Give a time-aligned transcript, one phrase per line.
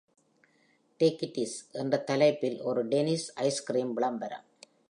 [0.99, 4.45] "Take it is 'என்ற தலைப்பில் ஒரு டேனிஷ் ஐஸ்கிரீம் விளம்பரம்.